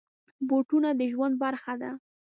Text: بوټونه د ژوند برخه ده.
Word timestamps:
بوټونه 0.47 0.89
د 0.99 1.01
ژوند 1.11 1.35
برخه 1.43 1.73
ده. 1.81 1.91